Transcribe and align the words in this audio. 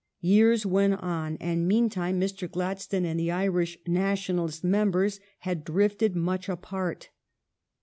Years 0.21 0.65
went 0.65 0.95
on, 0.95 1.37
and 1.39 1.67
meantime 1.67 2.19
Mr. 2.19 2.49
Gladstone 2.51 3.05
and 3.05 3.19
the 3.19 3.29
Irish 3.29 3.77
NationaHst 3.83 4.63
members 4.63 5.19
had 5.41 5.63
drifted 5.63 6.15
much 6.15 6.49
apart. 6.49 7.09